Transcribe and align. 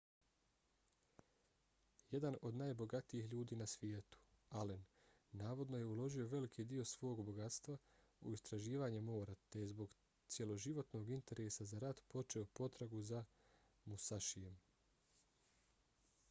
jedan 2.11 2.37
od 2.47 2.55
najbogatijih 2.61 3.25
ljudi 3.33 3.55
na 3.59 3.67
svijetu 3.73 4.21
allen 4.61 4.81
navodno 5.43 5.81
je 5.83 5.87
uložio 5.91 6.25
veliki 6.33 6.65
dio 6.71 6.85
svog 6.93 7.21
bogatstva 7.29 7.77
u 8.21 8.33
istraživanje 8.39 9.03
mora 9.11 9.35
te 9.51 9.59
je 9.65 9.69
zbog 9.75 9.95
cjeloživotnog 10.27 11.13
interesa 11.19 11.69
za 11.75 11.83
rat 11.87 12.01
počeo 12.15 12.49
potragu 12.61 13.03
za 13.13 13.25
musašijem 13.85 14.59